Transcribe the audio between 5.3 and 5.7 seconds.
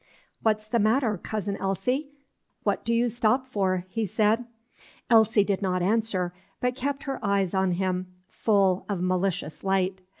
did